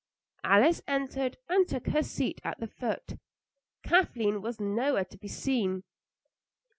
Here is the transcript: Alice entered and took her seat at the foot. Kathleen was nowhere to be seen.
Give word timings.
Alice 0.43 0.81
entered 0.87 1.37
and 1.47 1.67
took 1.67 1.85
her 1.89 2.01
seat 2.01 2.41
at 2.43 2.59
the 2.59 2.65
foot. 2.65 3.19
Kathleen 3.83 4.41
was 4.41 4.59
nowhere 4.59 5.05
to 5.05 5.15
be 5.19 5.27
seen. 5.27 5.83